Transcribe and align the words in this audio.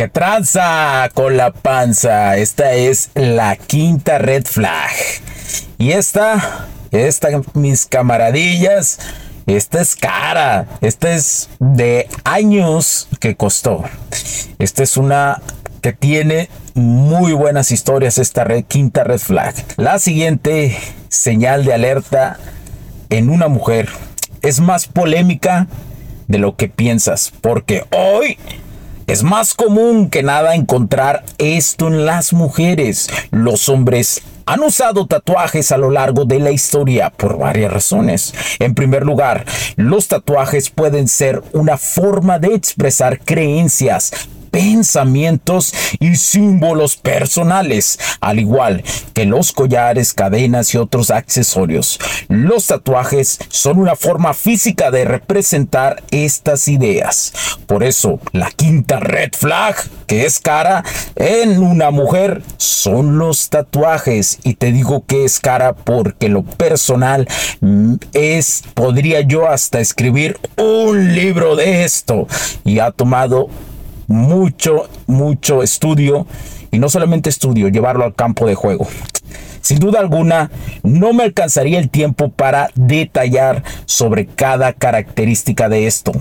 ¿Qué 0.00 0.08
tranza 0.08 1.10
con 1.12 1.36
la 1.36 1.52
panza? 1.52 2.38
Esta 2.38 2.72
es 2.72 3.10
la 3.14 3.54
quinta 3.56 4.16
red 4.16 4.46
flag. 4.46 4.88
Y 5.76 5.92
esta, 5.92 6.68
esta, 6.90 7.28
mis 7.52 7.84
camaradillas, 7.84 8.98
esta 9.46 9.82
es 9.82 9.96
cara. 9.96 10.66
Esta 10.80 11.12
es 11.12 11.50
de 11.58 12.08
años 12.24 13.08
que 13.18 13.36
costó. 13.36 13.84
Esta 14.58 14.84
es 14.84 14.96
una 14.96 15.42
que 15.82 15.92
tiene 15.92 16.48
muy 16.72 17.34
buenas 17.34 17.70
historias, 17.70 18.16
esta 18.16 18.44
red, 18.44 18.64
quinta 18.64 19.04
red 19.04 19.18
flag. 19.18 19.54
La 19.76 19.98
siguiente 19.98 20.78
señal 21.10 21.66
de 21.66 21.74
alerta 21.74 22.38
en 23.10 23.28
una 23.28 23.48
mujer 23.48 23.90
es 24.40 24.60
más 24.60 24.86
polémica 24.86 25.66
de 26.26 26.38
lo 26.38 26.56
que 26.56 26.70
piensas, 26.70 27.34
porque 27.42 27.84
hoy 27.90 28.38
es 29.10 29.24
más 29.24 29.54
común 29.54 30.08
que 30.08 30.22
nada 30.22 30.54
encontrar 30.54 31.24
esto 31.38 31.88
en 31.88 32.06
las 32.06 32.32
mujeres. 32.32 33.08
Los 33.32 33.68
hombres 33.68 34.22
han 34.46 34.60
usado 34.60 35.06
tatuajes 35.06 35.72
a 35.72 35.78
lo 35.78 35.90
largo 35.90 36.24
de 36.24 36.38
la 36.38 36.52
historia 36.52 37.10
por 37.10 37.36
varias 37.36 37.72
razones. 37.72 38.32
En 38.60 38.74
primer 38.74 39.04
lugar, 39.04 39.44
los 39.74 40.06
tatuajes 40.06 40.70
pueden 40.70 41.08
ser 41.08 41.42
una 41.52 41.76
forma 41.76 42.38
de 42.38 42.54
expresar 42.54 43.18
creencias, 43.18 44.12
pensamientos 44.50 45.74
y 45.98 46.16
símbolos 46.16 46.96
personales, 46.96 47.98
al 48.20 48.38
igual 48.38 48.82
que 49.14 49.24
los 49.24 49.52
collares, 49.52 50.14
cadenas 50.14 50.74
y 50.74 50.78
otros 50.78 51.10
accesorios. 51.10 51.98
Los 52.28 52.66
tatuajes 52.66 53.38
son 53.48 53.78
una 53.78 53.96
forma 53.96 54.34
física 54.34 54.90
de 54.90 55.04
representar 55.04 56.02
estas 56.10 56.68
ideas. 56.68 57.32
Por 57.66 57.84
eso, 57.84 58.20
la 58.32 58.50
quinta 58.50 59.00
red 59.00 59.30
flag, 59.36 59.76
que 60.06 60.26
es 60.26 60.40
cara 60.40 60.84
en 61.16 61.62
una 61.62 61.90
mujer, 61.90 62.42
son 62.56 63.18
los 63.18 63.48
tatuajes. 63.48 64.38
Y 64.42 64.54
te 64.54 64.72
digo 64.72 65.04
que 65.06 65.24
es 65.24 65.40
cara 65.40 65.74
porque 65.74 66.28
lo 66.28 66.42
personal 66.42 67.28
es, 68.12 68.62
podría 68.74 69.20
yo 69.20 69.48
hasta 69.48 69.80
escribir 69.80 70.38
un 70.56 71.14
libro 71.14 71.56
de 71.56 71.84
esto. 71.84 72.26
Y 72.64 72.80
ha 72.80 72.90
tomado 72.90 73.48
mucho, 74.10 74.88
mucho 75.06 75.62
estudio 75.62 76.26
y 76.72 76.80
no 76.80 76.88
solamente 76.88 77.30
estudio, 77.30 77.68
llevarlo 77.68 78.04
al 78.04 78.14
campo 78.14 78.44
de 78.46 78.56
juego. 78.56 78.88
Sin 79.60 79.78
duda 79.78 80.00
alguna, 80.00 80.50
no 80.82 81.12
me 81.12 81.22
alcanzaría 81.22 81.78
el 81.78 81.90
tiempo 81.90 82.28
para 82.30 82.70
detallar 82.74 83.62
sobre 83.86 84.26
cada 84.26 84.72
característica 84.72 85.68
de 85.68 85.86
esto. 85.86 86.12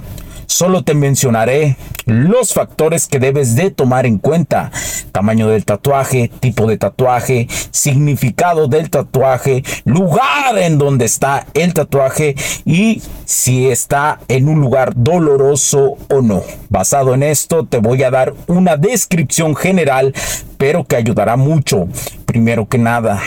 Solo 0.49 0.81
te 0.83 0.95
mencionaré 0.95 1.77
los 2.07 2.55
factores 2.55 3.05
que 3.05 3.19
debes 3.19 3.53
de 3.53 3.69
tomar 3.69 4.07
en 4.07 4.17
cuenta. 4.17 4.71
Tamaño 5.11 5.47
del 5.47 5.63
tatuaje, 5.63 6.31
tipo 6.39 6.65
de 6.65 6.75
tatuaje, 6.75 7.47
significado 7.69 8.67
del 8.67 8.89
tatuaje, 8.89 9.63
lugar 9.85 10.57
en 10.57 10.79
donde 10.79 11.05
está 11.05 11.45
el 11.53 11.75
tatuaje 11.75 12.35
y 12.65 12.99
si 13.25 13.67
está 13.67 14.21
en 14.27 14.49
un 14.49 14.59
lugar 14.59 14.93
doloroso 14.95 15.97
o 16.09 16.23
no. 16.23 16.41
Basado 16.69 17.13
en 17.13 17.21
esto 17.21 17.67
te 17.67 17.77
voy 17.77 18.01
a 18.01 18.09
dar 18.09 18.33
una 18.47 18.75
descripción 18.75 19.55
general 19.55 20.15
pero 20.59 20.83
que 20.83 20.97
ayudará 20.97 21.37
mucho. 21.37 21.87
Primero 22.25 22.67
que 22.67 22.77
nada, 22.77 23.21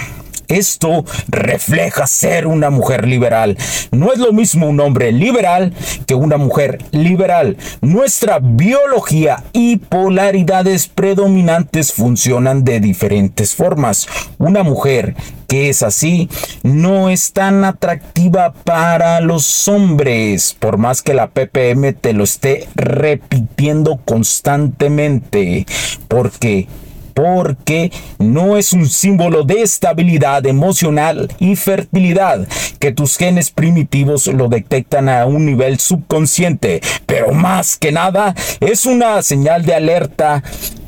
esto 0.57 1.05
refleja 1.29 2.07
ser 2.07 2.47
una 2.47 2.71
mujer 2.71 3.07
liberal. 3.07 3.57
No 3.91 4.13
es 4.13 4.19
lo 4.19 4.33
mismo 4.33 4.69
un 4.69 4.81
hombre 4.81 5.13
liberal 5.13 5.73
que 6.07 6.15
una 6.15 6.37
mujer 6.37 6.79
liberal. 6.93 7.57
Nuestra 7.81 8.39
biología 8.41 9.45
y 9.53 9.77
polaridades 9.77 10.89
predominantes 10.89 11.93
funcionan 11.93 12.65
de 12.65 12.81
diferentes 12.81 13.55
formas. 13.55 14.07
Una 14.39 14.62
mujer 14.62 15.15
que 15.53 15.69
es 15.69 15.83
así 15.83 16.31
no 16.62 17.11
es 17.11 17.33
tan 17.33 17.65
atractiva 17.65 18.55
para 18.65 19.21
los 19.21 19.69
hombres, 19.69 20.57
por 20.59 20.79
más 20.79 21.03
que 21.03 21.12
la 21.12 21.29
PPM 21.29 21.93
te 21.93 22.15
lo 22.15 22.25
esté 22.25 22.69
repitiendo 22.75 24.01
constantemente, 24.05 25.67
porque 26.09 26.69
porque 27.15 27.93
no 28.19 28.56
es 28.56 28.73
un 28.73 28.89
símbolo 28.89 29.45
de 29.45 29.62
estabilidad 29.62 30.47
emocional 30.47 31.33
y 31.39 31.56
fertilidad 31.56 32.47
que 32.78 32.93
tus 32.93 33.17
genes 33.17 33.50
primitivos 33.50 34.27
lo 34.27 34.49
detectan 34.49 35.09
a 35.09 35.27
un 35.27 35.47
nivel 35.47 35.78
subconsciente, 35.78 36.81
pero 37.06 37.33
más 37.33 37.77
que 37.77 37.93
nada 37.93 38.34
es 38.61 38.87
una 38.87 39.23
señal 39.23 39.65
de 39.65 39.75
alerta 39.75 40.43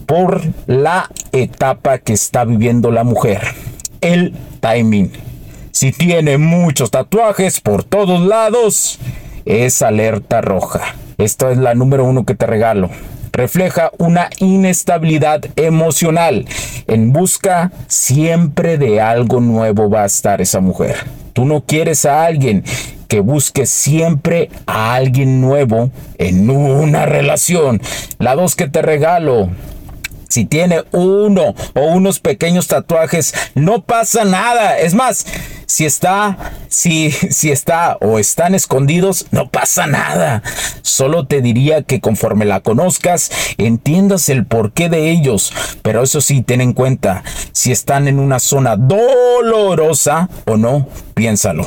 por 0.07 0.43
la 0.67 1.11
etapa 1.33 1.99
que 1.99 2.13
está 2.13 2.45
viviendo 2.45 2.91
la 2.91 3.05
mujer, 3.05 3.41
el 4.01 4.35
timing. 4.61 5.13
Si 5.73 5.93
tiene 5.93 6.39
muchos 6.39 6.91
tatuajes 6.91 7.61
por 7.61 7.85
todos 7.85 8.21
lados, 8.21 8.99
es 9.45 9.83
alerta 9.83 10.41
roja. 10.41 10.95
Esta 11.19 11.51
es 11.51 11.59
la 11.59 11.75
número 11.75 12.05
uno 12.05 12.25
que 12.25 12.35
te 12.35 12.47
regalo 12.47 12.91
refleja 13.35 13.91
una 13.99 14.31
inestabilidad 14.39 15.45
emocional. 15.57 16.47
En 16.87 17.13
busca 17.13 17.73
siempre 17.89 18.79
de 18.79 19.01
algo 19.01 19.41
nuevo 19.41 19.91
va 19.91 20.05
a 20.05 20.07
estar 20.07 20.41
esa 20.41 20.61
mujer. 20.61 20.97
Tú 21.35 21.45
no 21.45 21.63
quieres 21.63 22.07
a 22.07 22.25
alguien 22.25 22.65
que 23.09 23.21
busque 23.21 23.67
siempre 23.67 24.51
a 24.67 24.95
alguien 24.95 25.41
nuevo 25.41 25.91
en 26.17 26.49
una 26.49 27.07
relación. 27.07 27.83
La 28.19 28.37
dos 28.37 28.55
que 28.55 28.69
te 28.69 28.83
regalo, 28.83 29.51
si 30.29 30.45
tiene 30.45 30.85
uno 30.93 31.55
o 31.75 31.87
unos 31.87 32.21
pequeños 32.21 32.69
tatuajes, 32.69 33.35
no 33.55 33.83
pasa 33.83 34.25
nada. 34.25 34.79
Es 34.79 34.95
más, 34.95 35.27
si 35.67 35.85
está, 35.85 36.53
si, 36.69 37.11
si 37.11 37.51
está 37.51 37.97
o 38.01 38.19
están 38.19 38.55
escondidos, 38.55 39.27
no 39.31 39.49
pasa 39.49 39.87
nada. 39.87 40.43
Solo 40.83 41.27
te 41.27 41.43
diría 41.43 41.83
que 41.83 42.01
conforme 42.01 42.45
la 42.45 42.61
conozcas, 42.61 43.31
entiendas 43.59 44.29
el 44.29 44.47
porqué 44.47 44.89
de 44.89 45.11
ellos. 45.11 45.53
Pero 45.83 46.03
eso 46.03 46.21
sí, 46.21 46.43
ten 46.43 46.61
en 46.61 46.73
cuenta 46.73 47.23
si 47.53 47.73
están 47.73 48.09
en 48.09 48.19
una 48.19 48.39
zona 48.39 48.77
dolorosa 48.77 50.29
o 50.47 50.57
no, 50.57 50.89
piénsalo. 51.15 51.67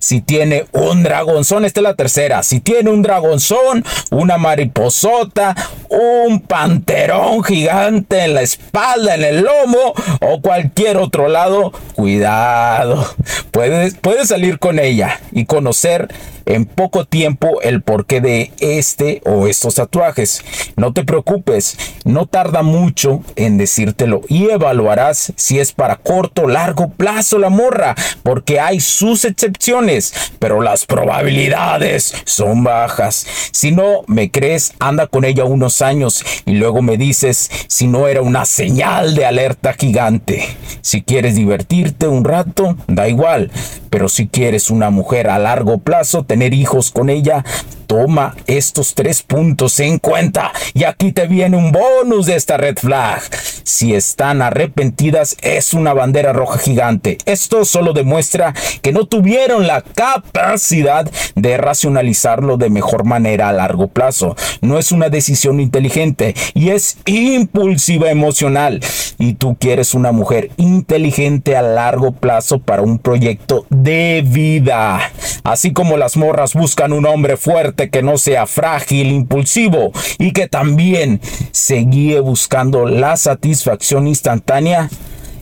Si 0.00 0.22
tiene 0.22 0.64
un 0.72 1.02
dragonzón, 1.02 1.66
esta 1.66 1.80
es 1.80 1.84
la 1.84 1.94
tercera. 1.94 2.42
Si 2.42 2.60
tiene 2.60 2.90
un 2.90 3.02
dragonzón, 3.02 3.84
una 4.10 4.38
mariposota, 4.38 5.54
un 5.90 6.40
panterón 6.40 7.44
gigante 7.44 8.24
en 8.24 8.34
la 8.34 8.40
espalda, 8.40 9.14
en 9.14 9.24
el 9.24 9.42
lomo 9.42 9.92
o 10.22 10.40
cualquier 10.40 10.96
otro 10.96 11.28
lado, 11.28 11.72
cuidado. 11.94 13.06
Puedes, 13.50 13.94
puedes 13.94 14.28
salir 14.28 14.58
con 14.58 14.78
ella 14.78 15.20
y 15.32 15.44
conocer 15.44 16.08
en 16.46 16.64
poco 16.64 17.04
tiempo 17.04 17.60
el 17.62 17.82
porqué 17.82 18.20
de 18.20 18.52
este 18.60 19.22
o 19.24 19.46
estos 19.46 19.76
tatuajes. 19.76 20.44
No 20.76 20.92
te 20.92 21.04
preocupes, 21.04 21.76
no 22.04 22.26
tarda 22.26 22.62
mucho 22.62 23.22
en 23.36 23.58
decírtelo 23.58 24.22
y 24.28 24.48
evaluarás 24.50 25.32
si 25.36 25.58
es 25.58 25.72
para 25.72 25.96
corto 25.96 26.42
o 26.42 26.48
largo 26.48 26.90
plazo 26.90 27.38
la 27.38 27.50
morra, 27.50 27.94
porque 28.22 28.60
hay 28.60 28.80
sus 28.80 29.24
excepciones, 29.24 30.12
pero 30.38 30.60
las 30.60 30.86
probabilidades 30.86 32.14
son 32.24 32.64
bajas. 32.64 33.26
Si 33.52 33.72
no 33.72 34.02
me 34.06 34.30
crees, 34.30 34.72
anda 34.78 35.06
con 35.06 35.24
ella 35.24 35.44
unos 35.44 35.82
años 35.82 36.24
y 36.46 36.52
luego 36.52 36.82
me 36.82 36.96
dices 36.96 37.50
si 37.68 37.86
no 37.86 38.08
era 38.08 38.22
una 38.22 38.44
señal 38.44 39.14
de 39.14 39.26
alerta 39.26 39.74
gigante. 39.74 40.44
Si 40.80 41.02
quieres 41.02 41.34
divertirte 41.34 42.08
un 42.08 42.24
rato, 42.24 42.76
da 42.86 43.08
igual, 43.08 43.50
pero 43.90 44.08
si 44.08 44.28
quieres 44.28 44.70
una 44.70 44.90
mujer 44.90 45.28
a 45.28 45.38
largo 45.38 45.78
plazo, 45.78 46.24
tener 46.24 46.54
hijos 46.54 46.90
con 46.90 47.10
ella, 47.10 47.44
toma 47.90 48.36
estos 48.46 48.94
tres 48.94 49.24
puntos 49.24 49.80
en 49.80 49.98
cuenta. 49.98 50.52
Y 50.74 50.84
aquí 50.84 51.10
te 51.10 51.26
viene 51.26 51.56
un 51.56 51.72
bonus 51.72 52.26
de 52.26 52.36
esta 52.36 52.56
red 52.56 52.78
flag. 52.78 53.20
Si 53.64 53.96
están 53.96 54.42
arrepentidas, 54.42 55.36
es 55.42 55.74
una 55.74 55.92
bandera 55.92 56.32
roja 56.32 56.60
gigante. 56.60 57.18
Esto 57.26 57.64
solo 57.64 57.92
demuestra 57.92 58.54
que 58.80 58.92
no 58.92 59.06
tuvieron 59.06 59.66
la 59.66 59.82
capacidad 59.82 61.10
de 61.34 61.56
racionalizarlo 61.56 62.58
de 62.58 62.70
mejor 62.70 63.04
manera 63.04 63.48
a 63.48 63.52
largo 63.52 63.88
plazo. 63.88 64.36
No 64.60 64.78
es 64.78 64.92
una 64.92 65.08
decisión 65.08 65.58
inteligente 65.58 66.36
y 66.54 66.70
es 66.70 66.96
impulsiva 67.06 68.08
emocional. 68.12 68.78
Y 69.18 69.34
tú 69.34 69.56
quieres 69.58 69.94
una 69.94 70.12
mujer 70.12 70.50
inteligente 70.58 71.56
a 71.56 71.62
largo 71.62 72.12
plazo 72.12 72.60
para 72.60 72.82
un 72.82 73.00
proyecto 73.00 73.66
de 73.68 74.22
vida. 74.24 75.10
Así 75.42 75.72
como 75.72 75.96
las 75.96 76.16
morras 76.16 76.54
buscan 76.54 76.92
un 76.92 77.06
hombre 77.06 77.36
fuerte 77.36 77.79
que 77.88 78.02
no 78.02 78.18
sea 78.18 78.46
frágil, 78.46 79.10
impulsivo 79.12 79.92
y 80.18 80.32
que 80.32 80.48
también 80.48 81.20
se 81.52 81.76
guíe 81.76 82.20
buscando 82.20 82.84
la 82.84 83.16
satisfacción 83.16 84.06
instantánea. 84.06 84.90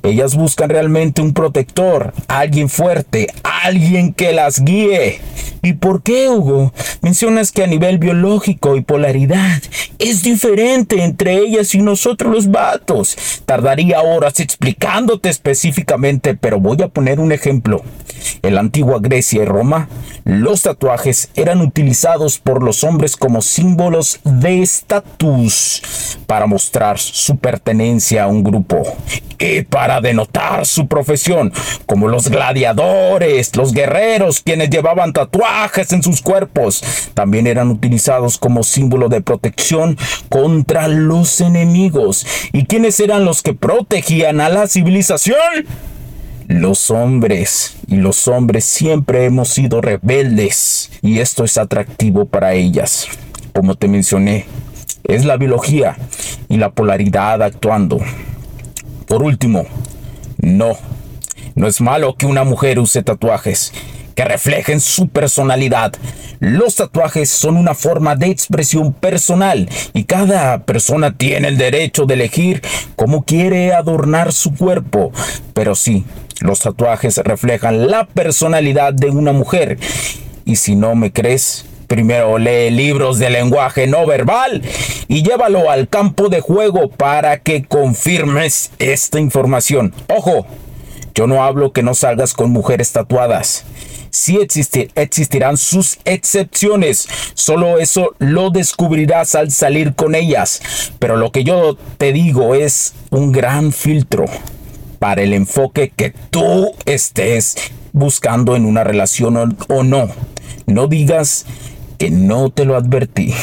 Ellas 0.09 0.37
buscan 0.37 0.71
realmente 0.71 1.21
un 1.21 1.35
protector, 1.35 2.15
alguien 2.29 2.71
fuerte, 2.71 3.27
alguien 3.43 4.15
que 4.15 4.33
las 4.33 4.65
guíe. 4.65 5.21
¿Y 5.63 5.75
por 5.75 6.03
qué, 6.03 6.31
Hugo? 6.31 6.73
Mencionas 7.03 7.53
que 7.53 7.63
a 7.63 7.67
nivel 7.67 7.99
biológico 7.99 8.77
y 8.77 8.81
polaridad 8.81 9.61
es 9.99 10.23
diferente 10.23 11.03
entre 11.03 11.37
ellas 11.37 11.75
y 11.75 11.83
nosotros 11.83 12.33
los 12.33 12.51
vatos. 12.51 13.17
Tardaría 13.45 14.01
horas 14.01 14.41
explicándote 14.41 15.29
específicamente, 15.29 16.35
pero 16.35 16.59
voy 16.59 16.81
a 16.81 16.89
poner 16.89 17.21
un 17.21 17.33
ejemplo. 17.33 17.83
En 18.43 18.55
la 18.55 18.61
antigua 18.61 18.99
Grecia 19.01 19.43
y 19.43 19.45
Roma, 19.45 19.89
los 20.25 20.63
tatuajes 20.63 21.31
eran 21.35 21.61
utilizados 21.61 22.39
por 22.39 22.63
los 22.63 22.83
hombres 22.83 23.17
como 23.17 23.43
símbolos 23.43 24.21
de 24.25 24.63
estatus 24.63 26.19
para 26.27 26.47
mostrar 26.47 26.99
su 26.99 27.37
pertenencia 27.37 28.25
a 28.25 28.27
un 28.27 28.43
grupo 28.43 28.83
y 29.39 29.63
para 29.63 29.98
denotar 30.01 30.67
su 30.67 30.87
profesión, 30.89 31.53
como 31.87 32.09
los 32.09 32.29
gladiadores, 32.29 33.55
los 33.57 33.73
guerreros, 33.73 34.41
quienes 34.41 34.71
llevaban 34.71 35.13
tatuajes 35.13 35.93
en 35.93 36.03
sus 36.03 36.23
cuerpos, 36.23 36.83
también 37.15 37.47
eran 37.47 37.71
utilizados 37.71 38.39
como 38.39 38.63
símbolo 38.63 39.09
de 39.09 39.21
protección 39.21 39.97
contra 40.29 40.89
los 40.89 41.41
enemigos. 41.41 42.27
¿Y 42.53 42.67
quiénes 42.67 43.01
eran 43.01 43.25
los 43.25 43.43
que 43.43 43.55
protegían 43.55 44.41
a 44.41 44.49
la 44.49 44.67
civilización? 44.67 45.67
Los 46.49 46.91
hombres 46.91 47.77
y 47.87 47.97
los 47.97 48.27
hombres 48.27 48.65
siempre 48.65 49.27
hemos 49.27 49.51
sido 49.51 49.83
rebeldes 49.83 50.91
y 51.03 51.19
esto 51.19 51.45
es 51.45 51.59
atractivo 51.59 52.25
para 52.25 52.55
ellas. 52.55 53.07
Como 53.53 53.75
te 53.75 53.87
mencioné, 53.87 54.47
es 55.05 55.25
la 55.25 55.37
biología 55.37 55.97
y 56.49 56.57
la 56.57 56.71
polaridad 56.71 57.43
actuando. 57.43 57.99
Por 59.07 59.23
último, 59.23 59.67
no, 60.39 60.77
no 61.55 61.67
es 61.67 61.81
malo 61.81 62.15
que 62.17 62.27
una 62.27 62.45
mujer 62.45 62.79
use 62.79 63.03
tatuajes 63.03 63.73
que 64.19 64.25
reflejen 64.25 64.81
su 64.81 65.09
personalidad. 65.09 65.93
Los 66.41 66.75
tatuajes 66.75 67.31
son 67.31 67.57
una 67.57 67.75
forma 67.75 68.17
de 68.17 68.27
expresión 68.27 68.93
personal 68.93 69.69
y 69.95 70.05
cada 70.05 70.65
persona 70.65 71.17
tiene 71.17 71.47
el 71.47 71.57
derecho 71.57 72.05
de 72.05 72.15
elegir 72.15 72.61
cómo 72.97 73.25
quiere 73.25 73.73
adornar 73.73 74.33
su 74.33 74.57
cuerpo. 74.57 75.13
Pero 75.55 75.77
sí, 75.77 76.05
los 76.41 76.59
tatuajes 76.59 77.19
reflejan 77.19 77.89
la 77.89 78.09
personalidad 78.09 78.93
de 78.93 79.11
una 79.11 79.31
mujer. 79.31 79.79
Y 80.45 80.57
si 80.57 80.75
no 80.75 80.97
me 80.97 81.13
crees, 81.13 81.68
Primero 81.89 82.37
lee 82.37 82.71
libros 82.71 83.19
de 83.19 83.31
lenguaje 83.31 83.87
no 83.87 84.05
verbal 84.07 84.63
y 85.09 85.23
llévalo 85.23 85.71
al 85.71 85.89
campo 85.89 86.29
de 86.29 86.43
juego 86.43 86.91
para 86.91 87.41
que 87.41 87.65
confirmes 87.65 88.71
esta 88.79 89.19
información. 89.19 89.95
Ojo, 90.15 90.47
yo 91.15 91.27
no 91.27 91.43
hablo 91.43 91.73
que 91.73 91.83
no 91.83 91.95
salgas 91.95 92.35
con 92.35 92.51
mujeres 92.51 92.93
tatuadas. 92.93 93.65
Sí 94.11 94.39
existirán 94.39 95.57
sus 95.57 95.99
excepciones. 96.05 97.09
Solo 97.33 97.79
eso 97.79 98.15
lo 98.19 98.51
descubrirás 98.51 99.35
al 99.35 99.51
salir 99.51 99.95
con 99.95 100.15
ellas. 100.15 100.61
Pero 100.99 101.17
lo 101.17 101.33
que 101.33 101.43
yo 101.43 101.79
te 101.97 102.13
digo 102.13 102.55
es 102.55 102.93
un 103.11 103.33
gran 103.33 103.73
filtro 103.73 104.27
para 104.99 105.23
el 105.23 105.33
enfoque 105.33 105.91
que 105.97 106.13
tú 106.31 106.73
estés 106.85 107.57
buscando 107.93 108.57
en 108.57 108.67
una 108.67 108.85
relación 108.85 109.57
o 109.69 109.83
no. 109.83 110.09
No 110.67 110.87
digas 110.87 111.47
que 111.99 112.11
no 112.11 112.51
te 112.51 112.65
lo 112.65 112.77
advertí. 112.77 113.35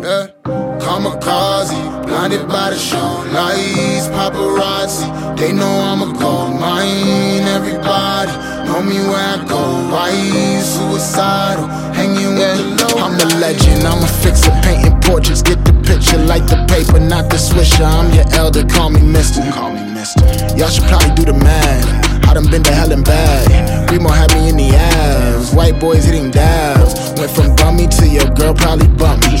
Yeah. 0.00 0.38
Blinded 2.28 2.48
by 2.48 2.68
the 2.68 2.76
show 2.76 3.24
lights, 3.32 4.08
paparazzi. 4.08 5.08
They 5.38 5.50
know 5.50 5.64
I'm 5.64 6.02
a 6.02 6.12
gold 6.12 6.60
mine. 6.60 7.48
Everybody 7.48 8.32
know 8.68 8.82
me 8.82 9.00
where 9.08 9.16
I 9.16 9.42
go. 9.48 9.56
Why 9.88 10.12
suicidal? 10.60 11.66
Hanging 11.96 12.36
with 12.36 12.58
the 12.58 12.84
low. 12.84 13.02
I'm 13.02 13.14
a 13.14 13.24
legend. 13.40 13.86
I'm 13.86 14.04
a 14.04 14.06
fixer, 14.20 14.50
painting 14.60 15.00
portraits. 15.00 15.40
Get 15.40 15.64
the 15.64 15.72
picture, 15.72 16.18
like 16.18 16.44
the 16.44 16.66
paper, 16.68 17.00
not 17.00 17.30
the 17.30 17.36
swisher. 17.36 17.86
I'm 17.86 18.12
your 18.12 18.28
elder. 18.34 18.66
Call 18.66 18.90
me 18.90 19.00
Mister. 19.00 19.40
Call 19.50 19.72
me 19.72 19.90
Mister. 19.94 20.20
Y'all 20.54 20.68
should 20.68 20.84
probably 20.84 21.14
do 21.14 21.32
the 21.32 21.32
math. 21.32 22.28
I 22.28 22.34
done 22.34 22.50
been 22.50 22.62
to 22.64 22.74
hell 22.74 22.92
and 22.92 23.06
back. 23.06 23.90
Remo 23.90 24.10
had 24.10 24.34
me 24.34 24.50
in 24.50 24.58
the 24.58 24.76
ass. 24.76 25.54
White 25.54 25.80
boys 25.80 26.04
hitting 26.04 26.30
dabs. 26.30 26.92
Went 27.18 27.30
from 27.30 27.56
bummy 27.56 27.86
to 27.88 28.06
your 28.06 28.28
girl 28.36 28.52
probably 28.52 28.88
bump 29.00 29.24
me. 29.32 29.40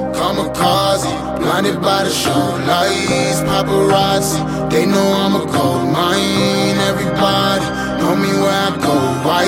blinded 1.61 1.81
by 1.81 2.03
the 2.03 2.09
show 2.09 2.43
lights, 2.65 3.41
paparazzi. 3.41 4.69
They 4.71 4.85
know 4.85 5.13
I'm 5.13 5.35
a 5.35 5.45
gold 5.45 5.91
mine. 5.93 6.77
Everybody 6.89 7.65
know 7.99 8.15
me 8.15 8.29
where 8.41 8.49
I 8.49 8.77
go. 8.81 8.95
Why 9.27 9.45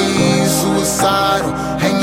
suicidal? 0.47 1.51
Hanging 1.79 2.02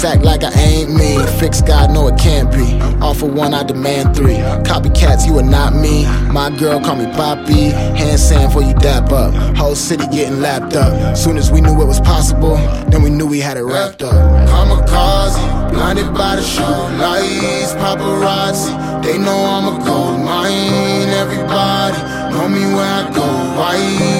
just 0.00 0.14
act 0.14 0.24
like 0.24 0.44
I 0.44 0.52
ain't 0.60 0.94
me. 0.94 1.18
Fix 1.40 1.60
God, 1.60 1.90
no 1.90 2.06
it 2.06 2.18
can't 2.18 2.52
be. 2.52 2.78
Offer 3.04 3.26
one, 3.26 3.52
I 3.52 3.64
demand 3.64 4.14
three. 4.14 4.36
Copycats, 4.62 5.26
you 5.26 5.36
are 5.38 5.42
not 5.42 5.74
me. 5.74 6.06
My 6.30 6.50
girl 6.56 6.80
call 6.80 6.96
me 6.96 7.06
Poppy. 7.12 7.70
Hand 7.98 8.20
sand 8.20 8.52
for 8.52 8.62
you 8.62 8.74
dap 8.74 9.10
up. 9.10 9.34
Whole 9.56 9.74
city 9.74 10.06
getting 10.12 10.40
lapped 10.40 10.76
up. 10.76 11.16
Soon 11.16 11.36
as 11.36 11.50
we 11.50 11.60
knew 11.60 11.80
it 11.82 11.84
was 11.84 12.00
possible, 12.00 12.56
then 12.90 13.02
we 13.02 13.10
knew 13.10 13.26
we 13.26 13.40
had 13.40 13.56
it 13.56 13.64
wrapped 13.64 14.02
up. 14.02 14.14
Kamikaze, 14.48 15.72
blinded 15.72 16.14
by 16.14 16.36
the 16.36 16.42
show 16.42 16.78
lights, 17.02 17.72
paparazzi. 17.74 19.02
They 19.02 19.18
know 19.18 19.36
I'm 19.36 19.66
a 19.80 19.84
gold 19.84 20.20
mine. 20.20 21.08
Everybody 21.24 21.98
know 22.32 22.48
me 22.48 22.60
where 22.72 22.92
I 23.00 23.10
go. 23.12 23.26
Why 23.58 23.76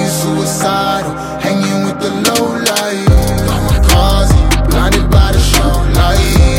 suicidal? 0.09 1.13
Hanging 1.39 1.85
with 1.85 1.99
the 2.01 2.11
low 2.27 2.57
light. 2.57 3.08
Blinded 4.89 5.11
by 5.11 5.31
the 5.31 5.39
show 5.39 5.69
lights, 5.93 6.58